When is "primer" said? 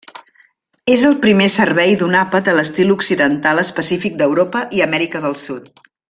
1.25-1.47